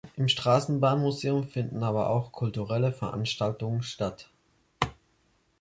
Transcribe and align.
Im 0.15 0.27
Straßenbahnmuseum 0.27 1.43
finden 1.47 1.83
aber 1.83 2.09
auch 2.09 2.31
kulturelle 2.31 2.91
Veranstaltungen 2.91 3.83
statt. 3.83 4.31